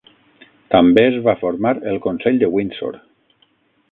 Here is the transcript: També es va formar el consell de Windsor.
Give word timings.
També 0.75 1.03
es 1.09 1.17
va 1.27 1.35
formar 1.41 1.75
el 1.93 2.01
consell 2.07 2.43
de 2.45 2.51
Windsor. 2.57 3.01